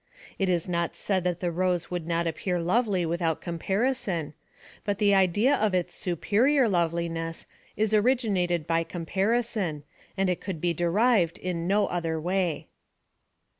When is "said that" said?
0.95-1.41